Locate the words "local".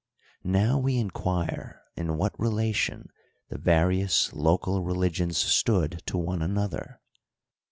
4.33-4.81